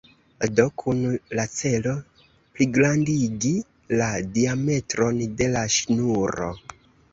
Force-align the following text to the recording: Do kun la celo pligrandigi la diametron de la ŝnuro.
Do 0.59 0.63
kun 0.83 1.01
la 1.39 1.43
celo 1.57 1.93
pligrandigi 2.55 3.53
la 4.01 4.09
diametron 4.39 5.23
de 5.43 5.53
la 5.59 5.65
ŝnuro. 5.79 6.53